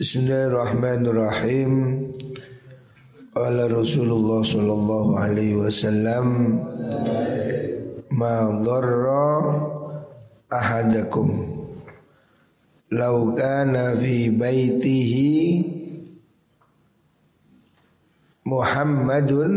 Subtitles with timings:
[0.00, 1.72] Bismillahirrahmanirrahim.
[3.36, 6.56] Qala Rasulullah sallallahu alaihi wasallam
[8.08, 9.44] ma dharra
[10.48, 11.52] ahadakum
[12.96, 15.68] law kana fi baitihi
[18.48, 19.52] Muhammadun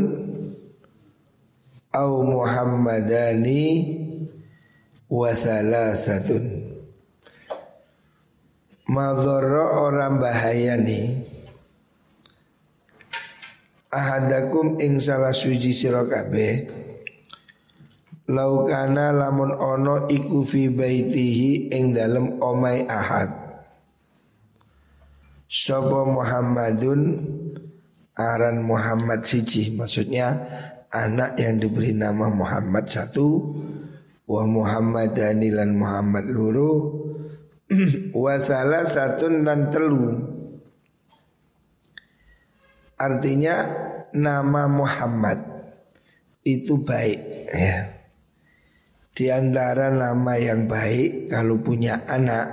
[1.95, 3.63] au Muhammadani
[5.07, 6.62] wa thalathatun
[8.83, 11.23] Madhara orang bahaya nih
[13.93, 16.65] Ahadakum ing salah suci sira kabeh.
[18.33, 23.29] Laukana lamun ono iku fi baitihi ing dalem omai ahad.
[25.45, 27.01] Sopo Muhammadun?
[28.13, 30.37] Aran Muhammad siji Maksudnya
[30.93, 33.57] anak yang diberi nama Muhammad satu
[34.29, 36.73] Wa Muhammad danilan Muhammad luru
[38.13, 40.33] Wasalah satu dan telu
[43.03, 43.55] Artinya
[44.15, 45.41] nama Muhammad
[46.47, 47.19] itu baik
[47.51, 47.91] ya.
[49.13, 52.47] Di antara nama yang baik kalau punya anak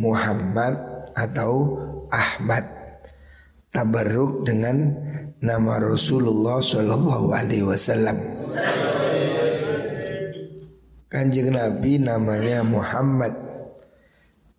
[0.00, 0.74] Muhammad
[1.14, 1.78] atau
[2.10, 2.64] Ahmad
[3.70, 4.96] tabarruk dengan
[5.44, 8.18] nama Rasulullah Shallallahu Alaihi Wasallam.
[11.12, 13.53] Kanjeng Nabi namanya Muhammad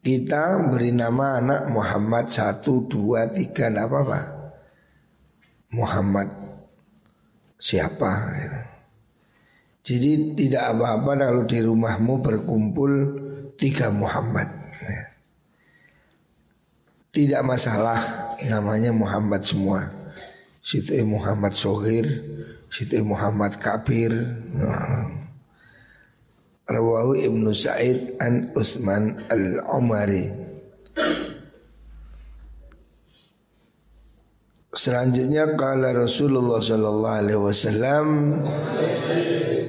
[0.05, 4.19] kita beri nama anak Muhammad satu dua tiga tidak apa-apa.
[5.73, 6.29] Muhammad
[7.57, 8.11] siapa?
[8.37, 8.53] Ya.
[9.81, 12.91] Jadi tidak apa-apa kalau di rumahmu berkumpul
[13.57, 14.45] tiga Muhammad.
[14.85, 15.01] Ya.
[17.09, 17.97] Tidak masalah
[18.45, 19.89] namanya Muhammad semua.
[20.61, 22.05] Situ Muhammad Sohir,
[22.69, 24.13] situ Muhammad Kabir.
[24.53, 25.24] Nah.
[26.65, 30.33] Rawahu Ibnu Sa'id an Utsman al-Umari.
[34.73, 38.05] Selanjutnya kala Rasulullah sallallahu alaihi wasallam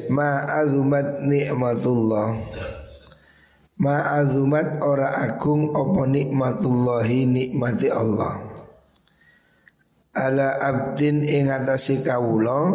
[0.09, 2.37] ma azumat nikmatullah
[3.77, 8.41] ma azumat ora agung apa nikmatullahi nikmati Allah.
[10.17, 12.73] Ala abdin ing atase kawula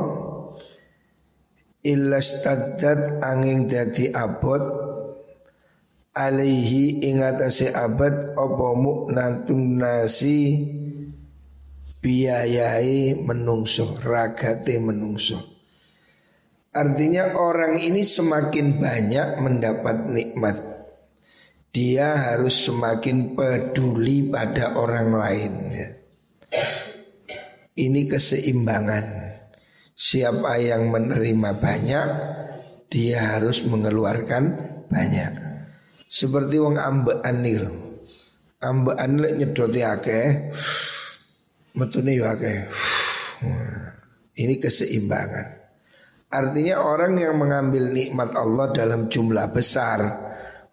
[1.81, 4.61] illa staddat angin dadi abot
[6.13, 10.61] alaihi ingatasi abad apa muknatun nasi
[12.01, 15.39] biayai menungso ragate menungso.
[16.71, 20.55] Artinya orang ini semakin banyak mendapat nikmat.
[21.71, 25.53] Dia harus semakin peduli pada orang lain.
[27.75, 29.05] Ini keseimbangan
[30.01, 32.09] Siapa yang menerima banyak
[32.89, 34.43] Dia harus mengeluarkan
[34.89, 35.33] banyak.
[36.09, 37.69] Seperti wong ambe anil.
[38.65, 40.19] Ambe anil nyedoti ake
[41.77, 42.65] Metune yo ake
[44.41, 45.61] Ini keseimbangan.
[46.33, 50.01] Artinya orang yang mengambil nikmat Allah dalam jumlah besar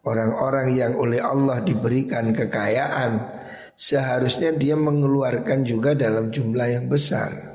[0.08, 3.36] Orang-orang yang oleh Allah diberikan kekayaan
[3.76, 7.47] Seharusnya dia mengeluarkan juga dalam jumlah yang besar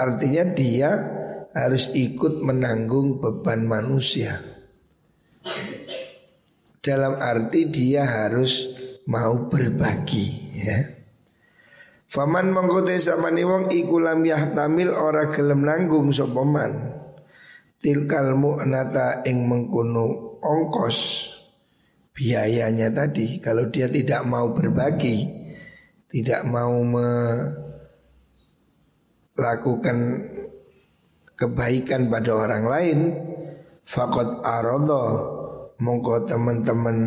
[0.00, 0.90] Artinya dia
[1.52, 4.40] harus ikut menanggung beban manusia.
[6.80, 8.64] Dalam arti dia harus
[9.04, 10.80] mau berbagi ya.
[12.08, 16.72] Faman mengkote samani wong iku lam yahtamil ora gelem nanggung sapa man.
[17.76, 21.28] Tilkal mu'nata ing mengkono ongkos.
[22.16, 25.40] Biayanya tadi kalau dia tidak mau berbagi
[26.10, 27.08] tidak mau me
[29.38, 30.26] lakukan
[31.38, 32.98] kebaikan pada orang lain
[33.80, 35.02] fakot arodo
[35.80, 36.98] mongko teman-teman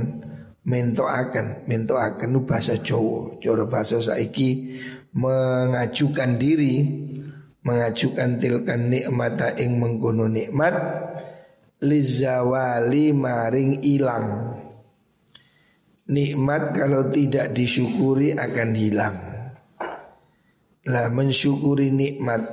[0.66, 1.68] minto akan
[2.00, 3.38] akan bahasa Jawa.
[3.38, 4.80] Jawa bahasa saiki
[5.14, 6.74] mengajukan diri
[7.64, 10.76] mengajukan tilkan nikmata ing mengkono nikmat
[11.84, 14.58] lizawali maring ilang.
[16.04, 19.33] Nikmat kalau tidak disyukuri akan hilang
[20.84, 22.44] lah mensyukuri nikmat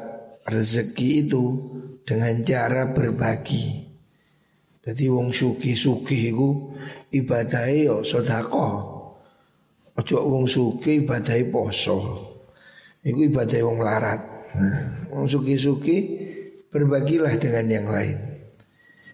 [0.46, 1.44] rezeki itu
[2.06, 3.90] dengan cara berbagi.
[4.80, 6.72] Jadi wong suki-suki itu
[7.12, 8.66] ibadahnya yo sodako.
[9.98, 11.98] Ojo wong suki ibadahnya poso.
[13.04, 14.20] Iku ibadahnya wong larat.
[14.56, 15.96] Nah, wong suki-suki
[16.72, 18.18] berbagilah dengan yang lain.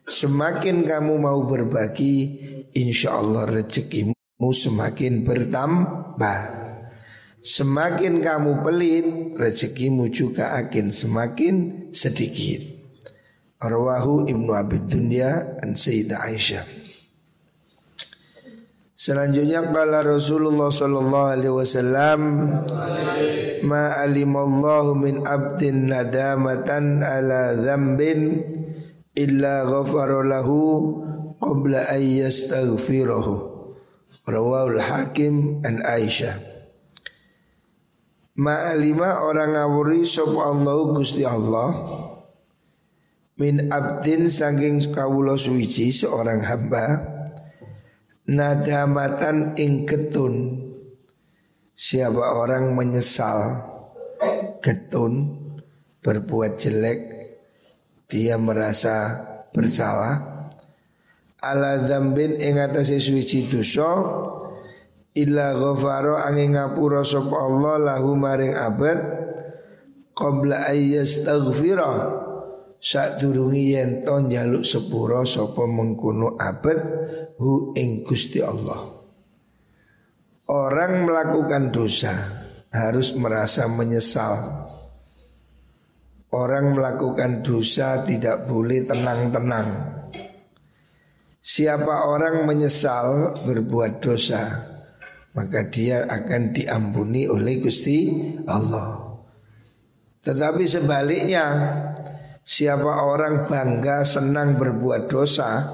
[0.07, 2.39] Semakin kamu mau berbagi,
[2.79, 6.66] insya Allah rezekimu semakin bertambah.
[7.47, 9.07] Semakin kamu pelit
[9.39, 11.55] Rezekimu juga akan semakin
[11.95, 12.67] sedikit.
[13.63, 16.67] Arwahu Ibnu Abi Dunya dan Sayyidah Aisyah.
[18.99, 22.21] Selanjutnya kala Rasulullah sallallahu alaihi wasallam
[23.63, 28.43] ma alimallahu min abdin nadamatan ala dzambin
[29.15, 30.83] illa ghafara lahu
[31.39, 33.55] qabla an yastaghfirahu.
[34.27, 36.56] Rawahul hakim an Aisyah
[38.37, 41.71] ma alima orang ngawuri sapa Allah Gusti Allah
[43.41, 46.87] min abdin saking kawula suci seorang hamba
[48.29, 50.65] nadamatan ing ketun
[51.77, 53.61] siapa orang menyesal
[54.65, 55.37] ketun
[56.00, 57.17] berbuat jelek
[58.06, 60.35] dia merasa bersalah.
[61.43, 63.87] Ala dzambin ing atase suci dosa
[65.17, 68.99] illa ghafara angin ngapura sapa Allah lahu maring abad
[70.13, 72.23] qabla ayyastaghfira
[72.77, 76.79] Saat durungi yen to njaluk sepuro sapa mengkono abad
[77.41, 78.79] hu ing Gusti Allah.
[80.47, 82.15] Orang melakukan dosa
[82.71, 84.39] harus merasa menyesal.
[86.31, 89.99] Orang melakukan dosa tidak boleh tenang-tenang.
[91.43, 94.43] Siapa orang menyesal berbuat dosa,
[95.37, 98.09] maka dia akan diampuni oleh Gusti
[98.49, 99.21] Allah.
[100.25, 101.44] Tetapi sebaliknya,
[102.47, 105.67] Siapa orang bangga senang berbuat dosa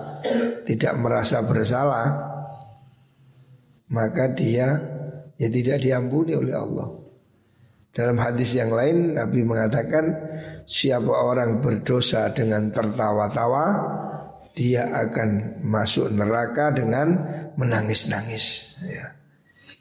[0.65, 2.33] Tidak merasa bersalah
[3.93, 4.81] Maka dia
[5.37, 6.89] ya tidak diampuni oleh Allah
[7.93, 10.17] Dalam hadis yang lain Nabi mengatakan
[10.65, 13.67] Siapa orang berdosa dengan tertawa-tawa
[14.57, 17.21] Dia akan masuk neraka dengan
[17.61, 19.13] menangis-nangis ya.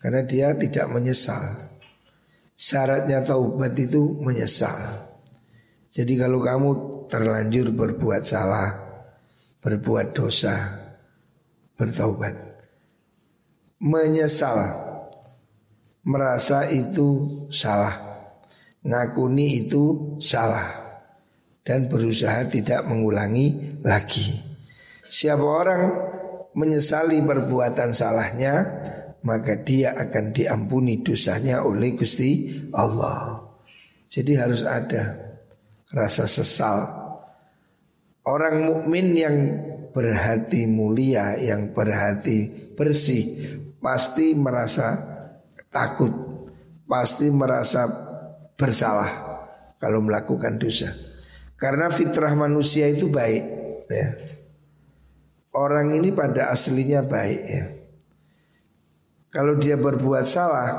[0.01, 1.69] Karena dia tidak menyesal.
[2.57, 4.77] Syaratnya taubat itu menyesal.
[5.93, 6.69] Jadi kalau kamu
[7.05, 8.69] terlanjur berbuat salah,
[9.61, 10.57] berbuat dosa,
[11.77, 12.33] bertaubat,
[13.77, 14.57] menyesal,
[16.01, 17.93] merasa itu salah,
[18.81, 20.69] ngakuni itu salah,
[21.61, 24.37] dan berusaha tidak mengulangi lagi.
[25.05, 25.83] Siapa orang
[26.55, 28.53] menyesali perbuatan salahnya,
[29.21, 33.45] maka dia akan diampuni dosanya oleh Gusti Allah.
[34.09, 35.17] Jadi harus ada
[35.93, 36.99] rasa sesal.
[38.21, 39.37] Orang mukmin yang
[39.91, 44.97] berhati mulia, yang berhati bersih, pasti merasa
[45.73, 46.11] takut,
[46.85, 47.89] pasti merasa
[48.53, 49.09] bersalah
[49.81, 50.93] kalau melakukan dosa.
[51.57, 53.43] Karena fitrah manusia itu baik,
[53.89, 54.07] ya.
[55.51, 57.80] Orang ini pada aslinya baik ya.
[59.31, 60.69] Kalau dia berbuat salah,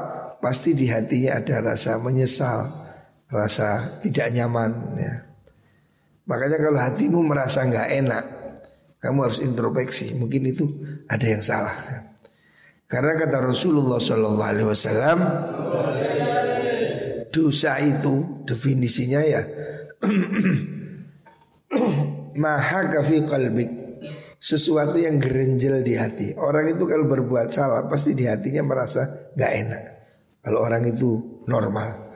[0.44, 2.68] pasti di hatinya ada rasa menyesal,
[3.32, 4.70] rasa tidak nyaman
[5.00, 5.14] ya.
[6.28, 8.24] Makanya kalau hatimu merasa nggak enak,
[9.00, 10.12] kamu harus introspeksi.
[10.20, 10.68] Mungkin itu
[11.08, 11.74] ada yang salah.
[12.84, 15.18] Karena kata Rasulullah Wasallam,
[17.32, 19.40] dosa itu definisinya ya
[22.42, 23.81] maha kafi kalbik
[24.42, 26.34] sesuatu yang gerenjel di hati.
[26.34, 29.82] Orang itu kalau berbuat salah pasti di hatinya merasa nggak enak.
[30.42, 32.10] Kalau orang itu normal.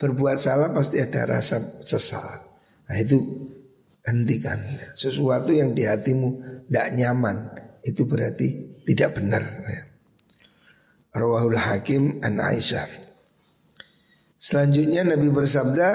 [0.00, 2.24] Berbuat salah pasti ada rasa sesal.
[2.88, 3.20] Nah itu
[4.08, 4.56] hentikan.
[4.96, 6.28] Sesuatu yang di hatimu
[6.64, 7.36] tidak nyaman
[7.84, 9.44] itu berarti tidak benar.
[11.12, 12.88] Rawahul Hakim an Aisyah.
[14.40, 15.88] Selanjutnya Nabi bersabda,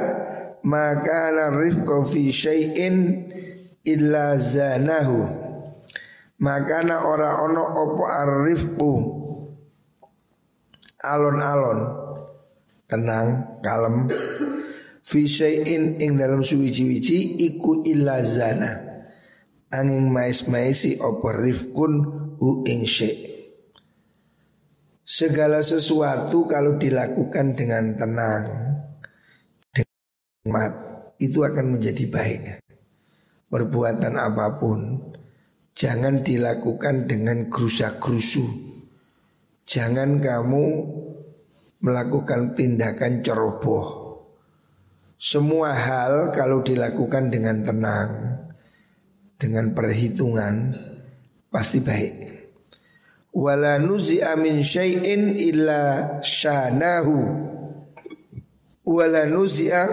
[0.65, 3.28] maka rifqu fi syai'in
[3.89, 5.19] illa zanahu.
[6.39, 8.91] Maka ora ono opo arifku
[11.03, 11.79] alon-alon
[12.89, 14.09] tenang, kalem.
[15.05, 18.87] Fi syai'in ing dalam suwici-wici iku illa zana.
[19.69, 21.93] Angin mais-maisi opo rifkun
[22.41, 22.87] u ing.
[25.09, 28.45] Segala sesuatu kalau dilakukan dengan tenang,
[29.73, 30.69] dengan
[31.17, 32.68] itu akan menjadi baik.
[33.49, 35.09] Perbuatan apa pun
[35.73, 38.45] jangan dilakukan dengan gerusa-gerusu.
[39.65, 40.65] Jangan kamu
[41.81, 43.87] melakukan tindakan ceroboh.
[45.17, 48.11] Semua hal kalau dilakukan dengan tenang,
[49.35, 50.77] dengan perhitungan
[51.49, 52.15] pasti baik.
[53.33, 57.17] Wala nuzi'a min syai'in illa syanahu.
[58.85, 59.83] Wala nuzi'a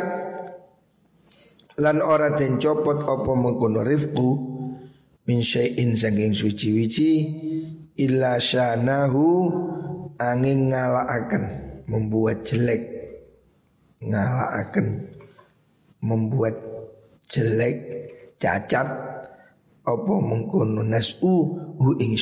[1.77, 4.29] lan ora den copot apa mengkono rifku
[5.29, 7.11] min syai'in saking suci-wici
[8.01, 9.53] illa syanahu
[10.17, 11.45] angin ngalaaken
[11.89, 12.97] membuat jelek.
[14.07, 15.09] Akan
[16.05, 16.61] membuat
[17.27, 17.77] jelek
[18.39, 18.87] cacat
[19.83, 21.35] apa mengkono nasu
[21.75, 22.15] hu ing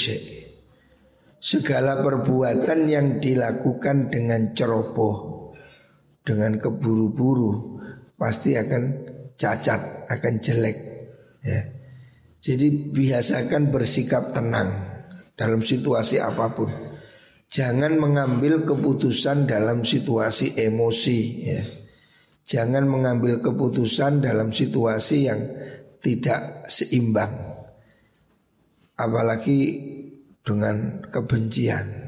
[1.45, 5.53] segala perbuatan yang dilakukan dengan ceroboh,
[6.25, 7.77] dengan keburu-buru
[8.17, 10.79] pasti akan cacat, akan jelek.
[11.45, 11.61] Ya.
[12.45, 14.69] Jadi biasakan bersikap tenang
[15.33, 16.71] dalam situasi apa pun.
[17.49, 21.21] Jangan mengambil keputusan dalam situasi emosi.
[21.45, 21.63] Ya.
[22.45, 25.41] Jangan mengambil keputusan dalam situasi yang
[26.05, 27.33] tidak seimbang.
[28.95, 29.81] Apalagi
[30.45, 32.05] dengan kebencian.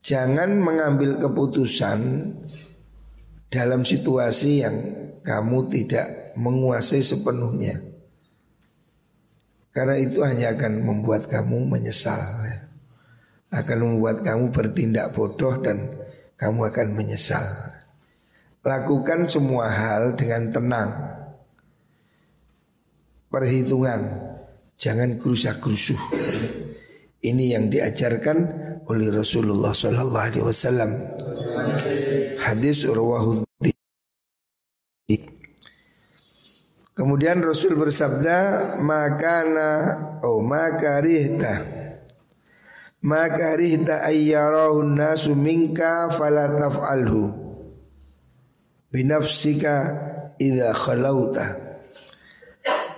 [0.00, 2.32] Jangan mengambil keputusan
[3.52, 4.76] dalam situasi yang
[5.28, 7.76] kamu tidak menguasai sepenuhnya.
[9.76, 12.16] Karena itu hanya akan membuat kamu menyesal.
[13.52, 16.00] Akan membuat kamu bertindak bodoh dan
[16.40, 17.44] kamu akan menyesal.
[18.64, 20.90] Lakukan semua hal dengan tenang.
[23.28, 24.00] Perhitungan,
[24.80, 26.00] jangan gerusak-gerusuh.
[27.20, 28.38] Ini yang diajarkan
[28.88, 30.90] oleh Rasulullah Sallallahu Alaihi Wasallam.
[32.40, 33.47] Hadis Urwahud
[36.98, 39.70] Kemudian Rasul bersabda makana
[40.26, 41.62] oh makarihta
[42.98, 47.46] makarihta ayyarahun nasu minka fala taf'alhu.
[48.90, 49.74] Binafsika
[50.42, 51.46] idza khalauta.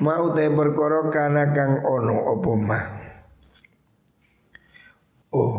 [0.00, 2.84] Mau te perkara kana kang ono apa mah
[5.28, 5.56] Oh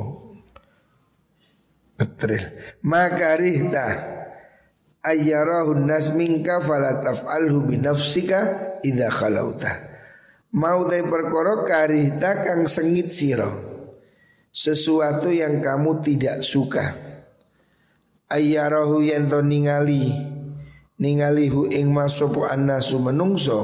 [1.93, 2.41] Betul
[2.81, 3.85] Makarihta
[5.01, 9.91] Ayyarahun nas minka fala taf'alhu binafsika idha khalauta.
[10.53, 13.49] Mau te perkara karihta kang sengit siro
[14.51, 16.91] Sesuatu yang kamu tidak suka.
[18.27, 20.11] Ayyarahu yang to ningali
[20.99, 23.59] Ningali hu ing masopo annasu menungso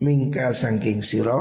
[0.00, 1.40] Mingka sangking siro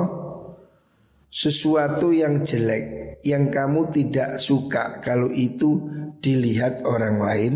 [1.32, 5.88] Sesuatu yang jelek yang kamu tidak suka kalau itu
[6.20, 7.54] dilihat orang lain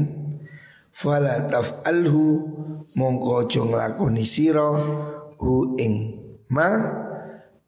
[0.97, 2.25] fala taf'alhu
[2.97, 4.73] mongko aja nglakoni sira
[5.37, 5.93] hu ing
[6.49, 6.73] ma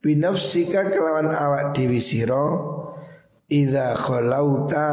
[0.01, 2.41] binafsika kelawan awak dewi sira
[3.45, 4.87] idza khalauta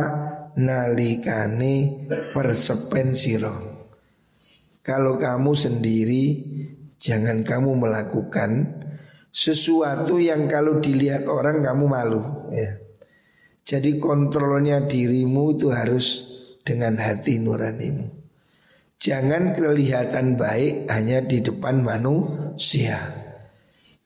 [0.60, 2.04] nalikane
[2.36, 3.56] persepen sira
[4.84, 6.24] kalau kamu sendiri
[7.00, 8.84] jangan kamu melakukan
[9.32, 12.80] sesuatu yang kalau dilihat orang kamu malu ya.
[13.66, 16.22] Jadi kontrolnya dirimu itu harus
[16.62, 18.25] dengan hati nuranimu.
[18.96, 22.96] Jangan kelihatan baik hanya di depan manusia.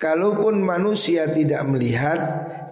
[0.01, 2.19] Kalaupun manusia tidak melihat,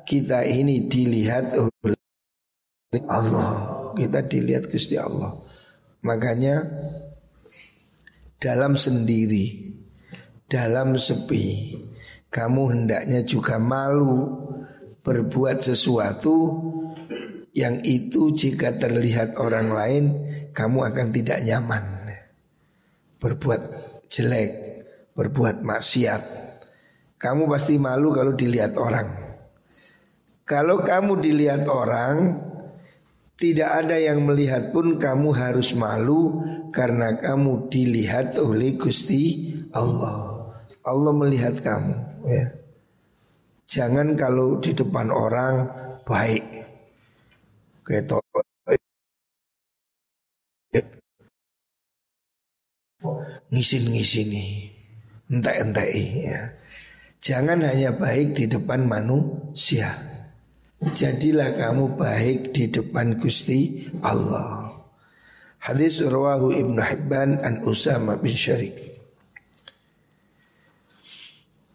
[0.02, 3.52] kita ini dilihat oleh Allah.
[3.94, 5.37] Kita dilihat Gusti Allah.
[6.02, 6.64] Makanya
[8.40, 9.75] dalam sendiri,
[10.48, 11.76] dalam sepi,
[12.32, 14.48] kamu hendaknya juga malu
[15.04, 16.37] berbuat sesuatu
[17.52, 20.04] yang itu jika terlihat orang lain
[20.54, 21.97] kamu akan tidak nyaman.
[23.18, 23.62] Berbuat
[24.08, 24.50] jelek,
[25.14, 26.22] berbuat maksiat.
[27.18, 29.08] Kamu pasti malu kalau dilihat orang.
[30.48, 32.38] Kalau kamu dilihat orang,
[33.38, 36.42] tidak ada yang melihat pun kamu harus malu
[36.75, 40.50] karena kamu dilihat oleh Gusti Allah.
[40.82, 41.94] Allah melihat kamu,
[42.26, 42.44] ya.
[43.68, 45.68] Jangan kalau di depan orang
[46.08, 46.44] baik.
[47.84, 48.25] Ketok
[53.52, 54.78] ngisin-ngisini
[55.28, 56.40] entek-entek ya.
[57.18, 59.90] Jangan hanya baik di depan manusia.
[60.78, 64.78] Jadilah kamu baik di depan Gusti Allah.
[65.58, 68.78] Hadis rawahu Ibnu Hibban an Usama bin Syarik.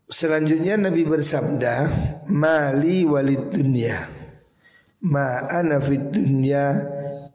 [0.07, 1.91] Selanjutnya Nabi bersabda,
[2.31, 4.07] "Mali walid dunya.
[5.03, 6.79] Ma ana fid dunya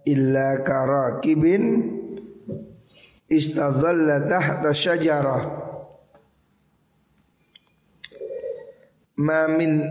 [0.08, 1.97] illa karakibin
[3.28, 5.42] istadhalla tahta syajarah."
[9.18, 9.82] Ma min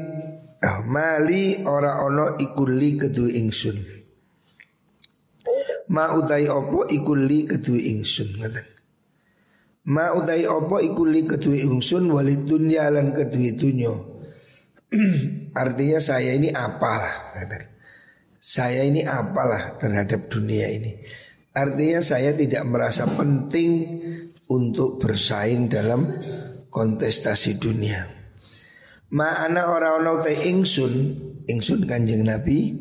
[0.63, 3.77] oh, mali ora ono ikuli kedua ingsun.
[5.87, 8.67] Ma utai opo ikuli kedua ingsun ngaten.
[9.87, 13.95] Ma utai opo iku li kedue ingsun walid dunya lan kedue dunyo.
[15.63, 17.35] Artinya saya ini apalah
[18.39, 20.95] Saya ini apalah terhadap dunia ini
[21.57, 23.97] Artinya saya tidak merasa penting
[24.53, 26.05] untuk bersaing dalam
[26.69, 28.05] kontestasi dunia.
[29.17, 30.93] Ma ana ora ono te ingsun
[31.47, 32.75] Ingsun kanjeng Nabi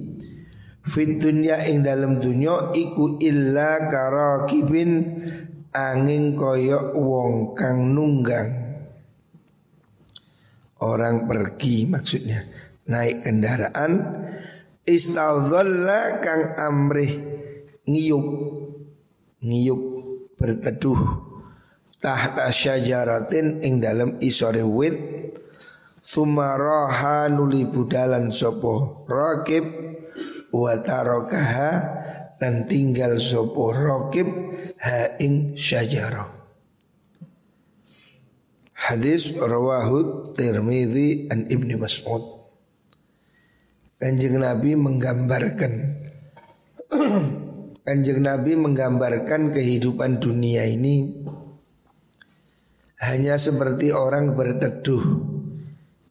[0.82, 5.18] Fit dunya ing dalam dunya iku illa karakibin
[5.74, 8.50] angin koyok wong kang nunggang.
[10.82, 12.44] Orang pergi maksudnya
[12.86, 13.92] Naik kendaraan
[14.86, 17.18] Istadhalla kang amrih
[17.86, 18.26] ngiyup
[19.40, 19.80] ngiyup
[20.36, 21.00] berteduh
[22.00, 24.96] tahta syajaratin ing dalam isore wit
[26.06, 29.66] Sumaraha nuli budalan sopo rakib
[30.54, 31.70] wa tarakaha
[32.38, 34.30] dan tinggal sopo rakib
[34.78, 36.30] ha ing syajara.
[38.70, 42.22] Hadis rawahu Tirmidzi an Ibnu Mas'ud.
[43.98, 45.72] Kanjeng Nabi menggambarkan
[47.86, 51.22] Kanjeng Nabi menggambarkan kehidupan dunia ini
[52.98, 55.06] hanya seperti orang berteduh.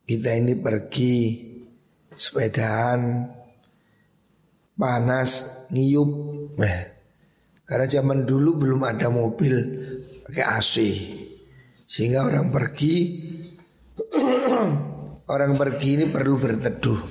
[0.08, 1.44] Kita ini pergi
[2.16, 3.28] sepedaan
[4.80, 6.12] panas ngiyup.
[6.56, 6.80] Nah,
[7.68, 9.60] karena zaman dulu belum ada mobil
[10.24, 10.76] pakai AC.
[11.92, 13.20] Sehingga orang pergi
[15.36, 17.02] orang pergi ini perlu berteduh.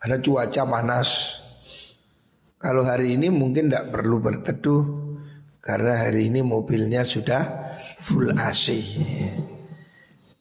[0.00, 1.10] Karena cuaca panas.
[2.60, 4.82] Kalau hari ini mungkin tidak perlu berteduh
[5.64, 8.66] karena hari ini mobilnya sudah full AC.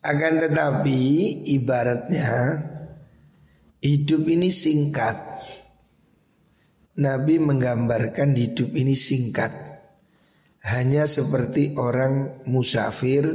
[0.03, 0.99] Akan tetapi
[1.47, 2.59] ibaratnya
[3.79, 5.15] hidup ini singkat.
[6.99, 9.55] Nabi menggambarkan hidup ini singkat.
[10.67, 13.31] Hanya seperti orang musafir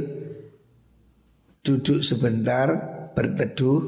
[1.65, 2.69] duduk sebentar
[3.17, 3.81] berteduh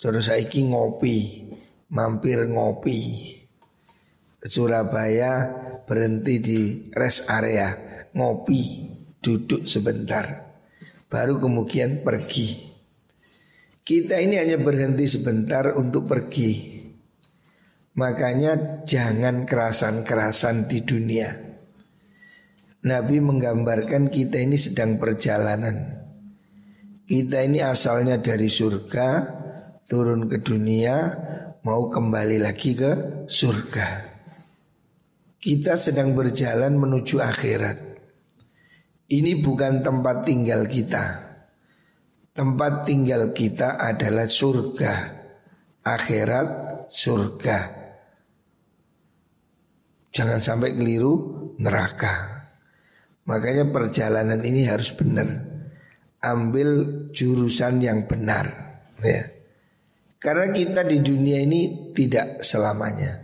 [0.00, 1.44] terus saiki ngopi
[1.92, 3.00] mampir ngopi
[4.42, 5.32] Surabaya
[5.86, 7.74] berhenti di rest area
[8.14, 8.90] ngopi
[9.22, 10.52] duduk sebentar
[11.12, 12.72] baru kemudian pergi.
[13.84, 16.80] Kita ini hanya berhenti sebentar untuk pergi.
[17.92, 21.28] Makanya jangan kerasan-kerasan di dunia.
[22.88, 26.00] Nabi menggambarkan kita ini sedang perjalanan.
[27.04, 29.08] Kita ini asalnya dari surga
[29.84, 30.96] turun ke dunia
[31.60, 32.92] mau kembali lagi ke
[33.28, 34.11] surga.
[35.42, 37.78] Kita sedang berjalan menuju akhirat.
[39.10, 41.18] Ini bukan tempat tinggal kita.
[42.30, 44.94] Tempat tinggal kita adalah surga.
[45.82, 46.48] Akhirat
[46.86, 47.58] surga.
[50.14, 51.14] Jangan sampai keliru
[51.58, 52.46] neraka.
[53.26, 55.26] Makanya perjalanan ini harus benar.
[56.22, 58.46] Ambil jurusan yang benar.
[59.02, 59.26] Ya.
[60.22, 63.21] Karena kita di dunia ini tidak selamanya.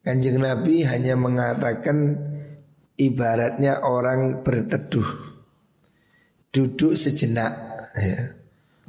[0.00, 2.16] Kanjeng Nabi hanya mengatakan
[2.96, 5.04] ibaratnya orang berteduh.
[6.48, 7.52] Duduk sejenak
[7.92, 8.36] ya.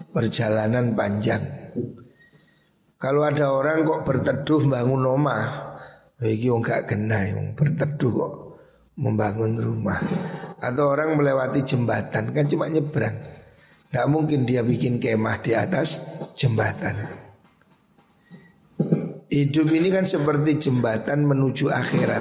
[0.01, 1.43] Perjalanan panjang.
[2.97, 5.45] Kalau ada orang kok berteduh bangun rumah,
[6.21, 8.33] iki gak kena yang berteduh kok
[8.97, 9.99] membangun rumah.
[10.61, 13.17] Atau orang melewati jembatan kan cuma nyebrang.
[13.91, 16.01] Tidak mungkin dia bikin kemah di atas
[16.39, 17.20] jembatan.
[19.31, 22.19] Hidup ini kan seperti jembatan menuju akhirat.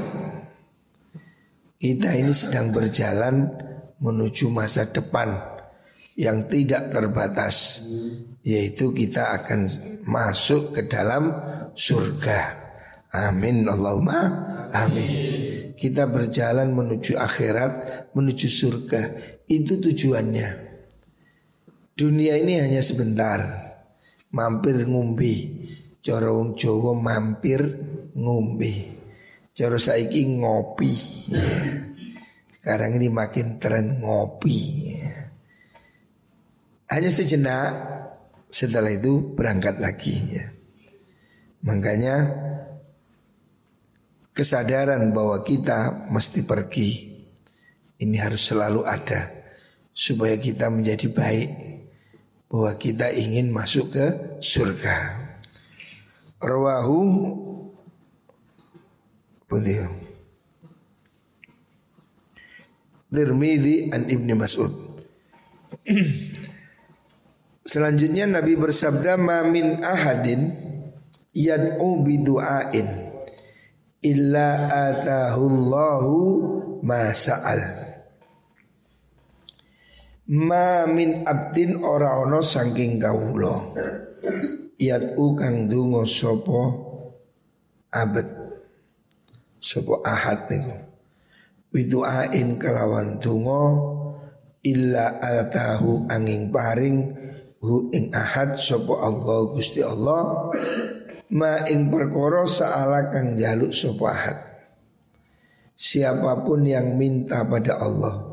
[1.74, 3.50] Kita ini sedang berjalan
[3.98, 5.34] menuju masa depan
[6.14, 7.82] yang tidak terbatas,
[8.46, 9.66] yaitu kita akan
[10.06, 11.34] masuk ke dalam
[11.74, 12.40] surga.
[13.10, 14.20] Amin Allahumma
[14.70, 15.74] amin.
[15.74, 19.02] Kita berjalan menuju akhirat, menuju surga.
[19.50, 20.48] Itu tujuannya.
[21.98, 23.66] Dunia ini hanya sebentar
[24.30, 25.66] Mampir ngumbi
[26.00, 27.60] Cara wong Jawa mampir
[28.16, 28.88] ngumbi
[29.52, 30.92] Cara saiki ngopi
[32.56, 34.56] Sekarang ini makin tren ngopi
[36.88, 37.72] Hanya sejenak
[38.48, 40.46] Setelah itu berangkat lagi ya.
[41.68, 42.16] Makanya
[44.32, 46.88] Kesadaran bahwa kita mesti pergi
[48.00, 49.28] Ini harus selalu ada
[49.92, 51.50] Supaya kita menjadi baik
[52.50, 54.06] bahwa kita ingin masuk ke
[54.42, 55.29] surga.
[56.40, 57.00] Rawahu
[59.44, 59.92] beliau.
[63.12, 64.72] Tirmidzi an Ibnu Mas'ud.
[67.68, 70.48] Selanjutnya Nabi bersabda ma min ahadin
[71.37, 72.88] yad'u bi du'ain
[74.00, 74.48] illa
[74.90, 76.16] atahu Allahu
[80.31, 83.74] ma min abdin ora ono saking kawula
[84.80, 86.60] Yatu kang dungo sopo
[87.92, 88.24] abad
[89.60, 90.72] Sopo ahad niku
[91.76, 93.62] Widu'ain kelawan dungo
[94.64, 96.96] Illa atahu angin paring
[97.60, 100.48] Hu ing ahad sopo Allah Gusti Allah
[101.28, 104.48] Ma ing perkoro saala kang jaluk sopo ahad
[105.76, 108.30] Siapa pun yang minta pada Allah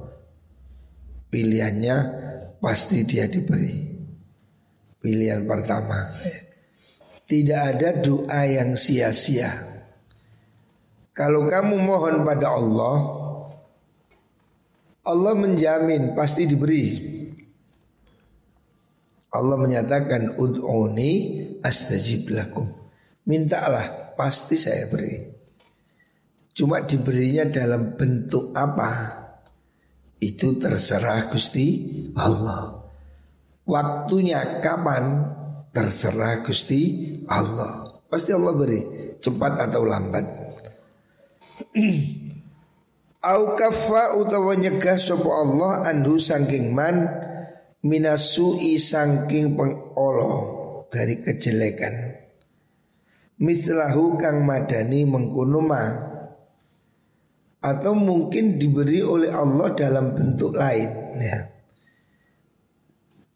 [1.28, 1.98] pilihannya
[2.64, 3.97] pasti dia diberi.
[5.02, 6.10] Pilihan pertama.
[7.28, 9.52] Tidak ada doa yang sia-sia.
[11.12, 12.98] Kalau kamu mohon pada Allah,
[15.08, 16.86] Allah menjamin pasti diberi.
[19.34, 21.12] Allah menyatakan ud'uni
[21.60, 22.72] astajib lakum.
[23.28, 25.20] Mintalah, pasti saya beri.
[26.56, 29.14] Cuma diberinya dalam bentuk apa?
[30.18, 31.68] Itu terserah Gusti
[32.18, 32.87] Allah.
[33.68, 35.28] Waktunya kapan
[35.76, 37.84] terserah Gusti Allah.
[38.08, 38.80] Pasti Allah beri
[39.20, 40.26] cepat atau lambat.
[43.28, 47.12] Au kaffa utawa nyegah sapa Allah andu saking man
[47.84, 50.32] minasui saking pengolo
[50.88, 52.24] dari kejelekan.
[53.44, 55.60] Mislahu kang madani mengkono
[57.58, 61.57] atau mungkin diberi oleh Allah dalam bentuk lain ya.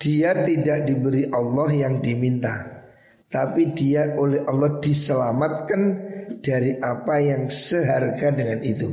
[0.01, 2.81] Dia tidak diberi Allah yang diminta
[3.29, 5.81] Tapi dia oleh Allah diselamatkan
[6.41, 8.89] dari apa yang seharga dengan itu.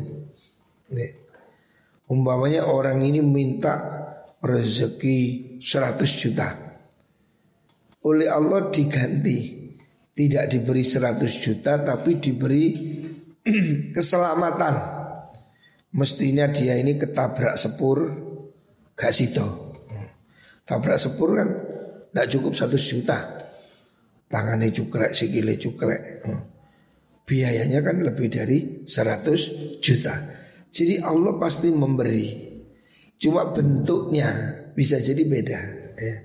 [2.07, 3.83] Umpamanya orang ini minta
[4.39, 5.19] rezeki
[5.59, 6.49] 100 juta.
[8.07, 9.59] Oleh Allah diganti
[10.15, 12.67] Tidak diberi 100 juta tapi diberi
[13.97, 14.75] keselamatan.
[15.99, 18.07] Mestinya dia ini ketabrak sepur
[18.95, 19.68] Gak situ
[20.69, 21.49] Tabrak sepur kan
[22.09, 23.21] Tidak cukup satu juta.
[24.29, 26.25] Tangannya cuklek, sikile cuklek.
[27.29, 30.15] Biayanya kan lebih dari 100 juta.
[30.73, 32.49] Jadi Allah pasti memberi.
[33.21, 34.29] Cuma bentuknya
[34.73, 35.61] bisa jadi beda
[36.01, 36.17] ya.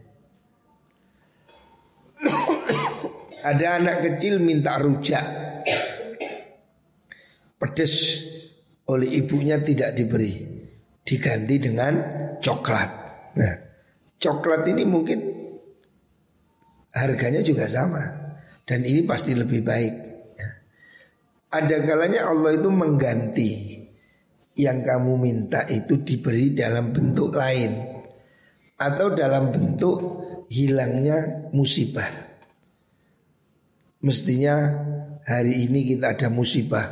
[3.52, 5.26] Ada anak kecil minta rujak.
[7.60, 7.94] Pedes
[8.88, 10.40] oleh ibunya tidak diberi.
[11.04, 11.94] Diganti dengan
[12.40, 12.90] coklat.
[13.36, 13.73] Nah
[14.24, 15.20] Coklat ini mungkin
[16.96, 18.00] harganya juga sama
[18.64, 19.94] dan ini pasti lebih baik.
[20.40, 20.50] Ya.
[21.60, 23.52] Ada kalanya Allah itu mengganti
[24.56, 27.74] yang kamu minta itu diberi dalam bentuk lain
[28.80, 29.98] atau dalam bentuk
[30.48, 32.08] hilangnya musibah.
[34.04, 34.56] Mestinya
[35.28, 36.86] hari ini kita ada musibah,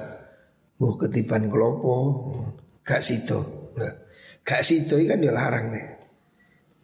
[0.76, 1.96] buh ketiban kelopo,
[2.84, 3.40] gak situ,
[4.44, 6.01] gak situ kan dilarang nih.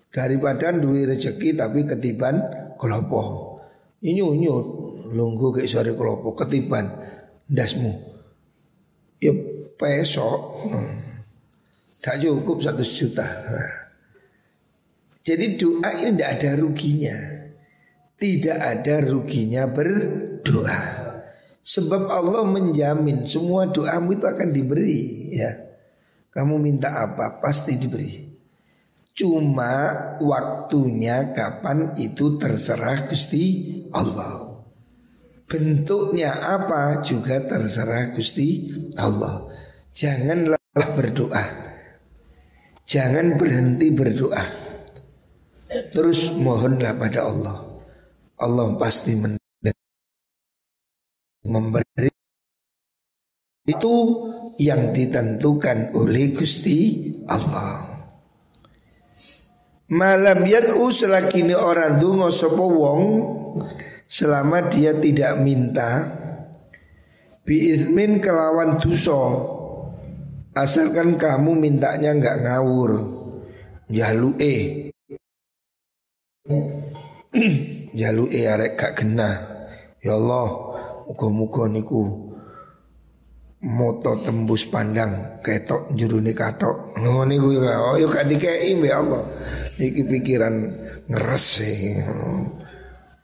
[0.07, 2.41] Daripada duwe rezeki tapi ketiban
[2.79, 3.55] kelopo.
[4.01, 4.67] Ini nyut
[5.11, 6.87] lunggu ke sore kelopo ketiban
[7.47, 7.91] dasmu.
[9.19, 9.33] Ya
[9.77, 10.39] pesok.
[11.97, 13.25] Tak cukup satu juta.
[15.27, 17.17] Jadi doa ini tidak ada ruginya.
[18.17, 20.81] Tidak ada ruginya berdoa.
[21.67, 25.51] Sebab Allah menjamin semua doamu itu akan diberi ya.
[26.31, 28.36] Kamu minta apa pasti diberi.
[29.17, 29.73] Cuma
[30.21, 33.45] waktunya kapan itu terserah Gusti
[33.89, 34.61] Allah.
[35.49, 39.49] Bentuknya apa juga terserah Gusti Allah.
[39.89, 40.61] Janganlah
[40.93, 41.45] berdoa.
[42.85, 44.45] Jangan berhenti berdoa.
[45.89, 47.57] Terus mohonlah pada Allah.
[48.37, 49.17] Allah pasti
[51.41, 52.11] memberi
[53.65, 53.95] itu
[54.61, 57.86] yang ditentukan oleh Gusti Allah.
[59.87, 63.01] Malam yad'u selakini orang dungo sopo wong
[64.07, 66.23] Selama dia tidak minta
[67.47, 69.55] Biizmin kelawan duso.
[70.51, 72.91] Asalkan kamu mintanya nggak ngawur.
[73.87, 74.55] Jalu e
[77.95, 79.31] Jalu e arek gak kena
[80.03, 80.47] Ya Allah
[81.07, 81.71] Muka-muka
[83.57, 89.25] Moto tembus pandang Ketok juruni katok Ngono niku ya Oh yuk gak dikei ya Allah.
[89.81, 90.55] Iki pikiran
[91.09, 91.65] ngeres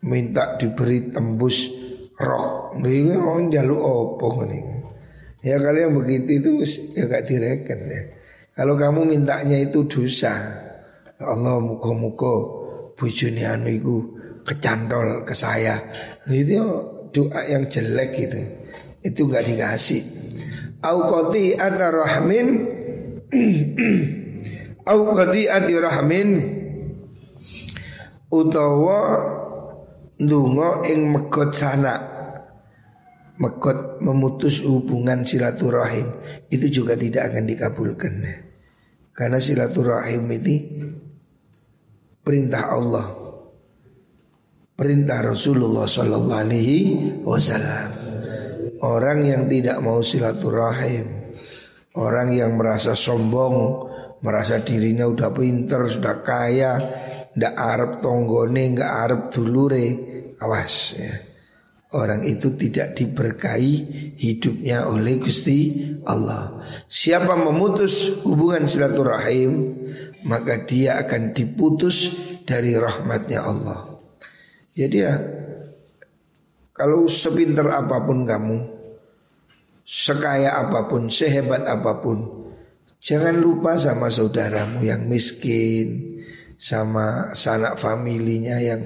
[0.04, 1.70] Minta diberi tembus
[2.18, 2.82] rok.
[2.82, 4.66] Ini orang jaluk opo nih
[5.46, 6.50] Ya kalian begitu itu
[6.98, 8.02] ya gak direken ya
[8.58, 12.34] Kalau kamu mintanya itu dosa ya Allah muka-muka
[12.98, 13.96] bujuni anu itu
[14.44, 15.78] kecantol ke saya.
[16.26, 16.58] Itu
[17.14, 18.42] doa yang jelek itu
[19.06, 20.13] Itu gak dikasih
[20.84, 22.48] Au qati rahmin.
[24.84, 26.30] Au qadi'ati rahmin.
[28.28, 29.00] Utawa
[30.20, 31.96] ndonga ing megot sana.
[33.40, 36.12] Megot memutus hubungan silaturahim.
[36.52, 38.14] Itu juga tidak akan dikabulkan.
[39.16, 40.56] Karena silaturahim itu
[42.28, 43.08] perintah Allah.
[44.74, 46.78] Perintah Rasulullah Sallallahu Alaihi
[47.22, 48.03] Wasallam
[48.84, 51.24] orang yang tidak mau silaturahim
[51.96, 53.90] orang yang merasa sombong
[54.24, 56.74] merasa dirinya udah pinter, sudah kaya,
[57.36, 59.88] ndak Arab tonggone, nggak Arab dulure,
[60.40, 61.16] awas ya.
[61.94, 63.74] orang itu tidak diberkahi
[64.18, 66.58] hidupnya oleh Gusti Allah.
[66.90, 69.78] Siapa memutus hubungan silaturahim,
[70.26, 72.18] maka dia akan diputus
[72.48, 74.02] dari rahmatnya Allah.
[74.74, 75.14] Jadi ya
[76.74, 78.58] kalau sepinter apa pun kamu,
[79.84, 82.50] sekaya apa pun, sehebat apa pun,
[83.04, 86.20] jangan lupa sama saudaramu yang miskin,
[86.60, 88.82] sama sanak familinya yang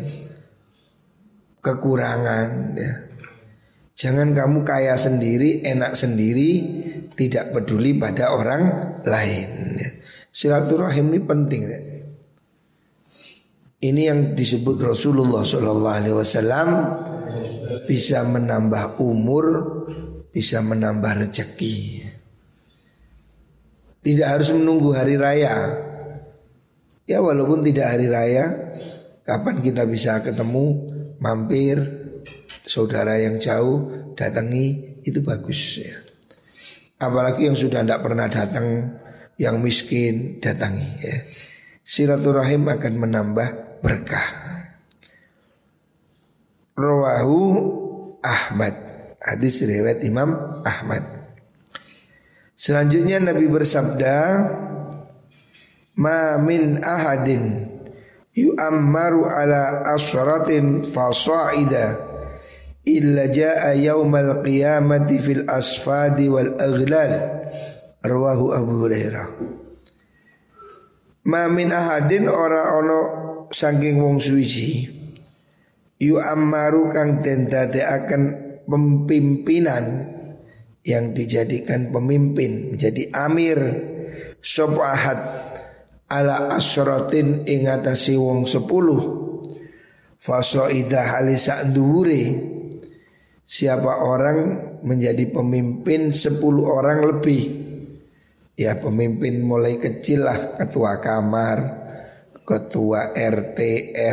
[1.61, 2.93] kekurangan ya.
[3.97, 6.61] Jangan kamu kaya sendiri, enak sendiri,
[7.17, 8.61] tidak peduli pada orang
[9.01, 9.73] lain.
[9.73, 9.89] Ya.
[10.29, 11.61] Silaturahim ini penting.
[11.65, 11.81] Ya.
[13.77, 16.69] Ini yang disebut Rasulullah Shallallahu Alaihi Wasallam
[17.89, 19.45] bisa menambah umur,
[20.31, 22.03] bisa menambah rezeki.
[24.03, 25.83] Tidak harus menunggu hari raya.
[27.07, 28.45] Ya walaupun tidak hari raya,
[29.23, 30.65] kapan kita bisa ketemu
[31.19, 31.79] mampir
[32.67, 35.95] saudara yang jauh datangi itu bagus ya.
[36.97, 38.97] Apalagi yang sudah tidak pernah datang
[39.37, 41.17] yang miskin datangi ya.
[41.87, 44.27] Silaturahim akan menambah berkah.
[46.75, 47.39] Rawahu
[48.19, 48.96] Ahmad.
[49.27, 51.03] Hadis riwayat Imam Ahmad.
[52.55, 54.15] Selanjutnya Nabi bersabda,
[55.99, 57.67] "Ma min ahadin
[58.31, 61.99] yu'ammaru ala asratin fasa'ida
[62.87, 67.13] illa jaa yaumal qiyamati fil asfadi wal aghlal
[67.99, 69.27] rawahu Abu Hurairah
[71.27, 72.99] Ma min ahadin ora ono
[73.51, 74.87] saking wong suwiji
[75.99, 80.13] yu ammaru kang den akan pemimpinan
[80.83, 83.59] yang dijadikan pemimpin menjadi amir
[84.43, 85.19] sop ahad
[86.07, 89.25] ala asrotin ingatasi wong sepuluh.
[90.17, 92.23] Fasoidah halisa dhuwure
[93.47, 94.39] siapa orang
[94.83, 97.43] menjadi pemimpin sepuluh orang lebih?
[98.57, 101.87] Ya pemimpin mulai kecil lah ketua kamar
[102.41, 103.59] ketua RT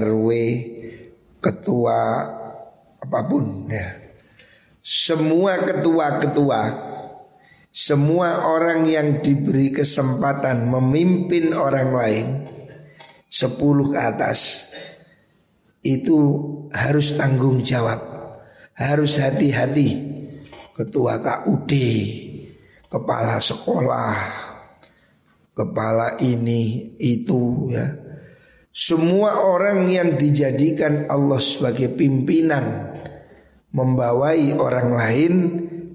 [0.05, 0.29] RW
[1.40, 1.99] ketua
[3.01, 4.04] apa pun ya
[4.85, 6.92] semua ketua-ketua
[7.75, 12.27] semua orang yang diberi kesempatan memimpin orang lain
[13.35, 14.70] Sepuluh ke atas
[15.83, 16.14] Itu
[16.70, 17.99] harus tanggung jawab.
[18.79, 19.90] Harus hati-hati.
[20.70, 21.73] Ketua KUD
[22.87, 24.14] Kepala sekolah
[25.51, 27.90] Kepala ini itu ya.
[28.70, 32.94] Semua orang yang dijadikan Allah sebagai pimpinan
[33.74, 35.34] Membawai orang lain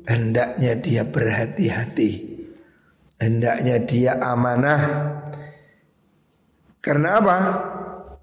[0.03, 2.11] hendaknya dia berhati-hati.
[3.23, 4.81] Hendaknya dia amanah.
[6.83, 7.39] Karena apa?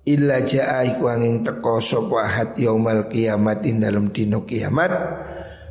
[0.07, 4.93] Illa ja'a iku angin teko sapa ahad yaumal kiamat ing dalam dino kiamat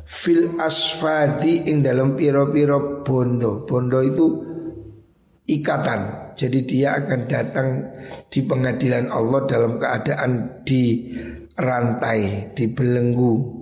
[0.04, 3.64] fil asfadi ing dalam piro-piro bondo.
[3.64, 4.26] Bondo itu
[5.48, 6.34] ikatan.
[6.36, 7.68] Jadi dia akan datang
[8.28, 11.16] di pengadilan Allah dalam keadaan di
[11.56, 13.55] rantai, di belenggu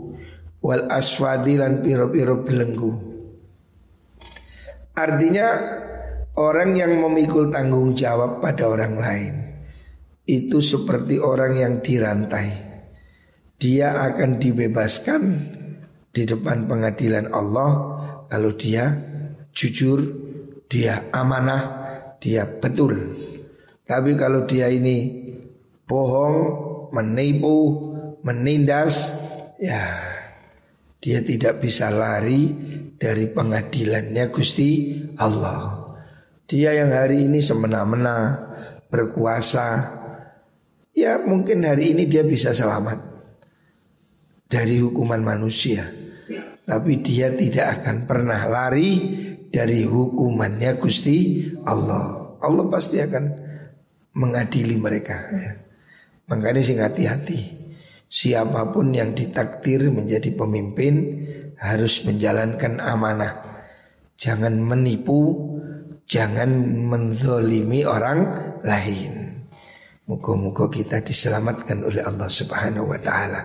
[0.64, 2.92] wal aswadi lan piro-piro belenggu.
[4.96, 5.48] Artinya
[6.40, 9.34] orang yang memikul tanggung jawab pada orang lain
[10.24, 12.48] itu seperti orang yang dirantai.
[13.60, 15.22] Dia akan dibebaskan
[16.08, 17.70] di depan pengadilan Allah
[18.32, 18.88] kalau dia
[19.52, 20.00] jujur,
[20.66, 21.62] dia amanah,
[22.18, 23.20] dia betul.
[23.84, 25.28] Tapi kalau dia ini
[25.84, 26.38] bohong,
[26.96, 27.92] menipu,
[28.24, 29.12] menindas,
[29.60, 30.13] ya
[31.04, 32.48] dia tidak bisa lari
[32.96, 35.84] dari pengadilannya Gusti Allah.
[36.48, 38.40] Dia yang hari ini semena-mena
[38.88, 39.84] berkuasa,
[40.96, 43.04] ya mungkin hari ini dia bisa selamat
[44.48, 45.84] dari hukuman manusia.
[46.64, 48.96] Tapi dia tidak akan pernah lari
[49.52, 52.40] dari hukumannya Gusti Allah.
[52.40, 53.24] Allah pasti akan
[54.16, 55.28] mengadili mereka.
[55.36, 55.52] Ya.
[56.32, 57.63] Makanya sing hati-hati.
[58.14, 61.26] Siapa pun yang ditakdir menjadi pemimpin
[61.58, 63.42] harus menjalankan amanah.
[64.14, 65.34] Jangan menipu,
[66.06, 66.46] jangan
[66.86, 68.30] menzolimi orang
[68.62, 69.42] lain.
[70.06, 73.40] Muka-muka kita diselamatkan oleh Allah Subhanahu wa taala.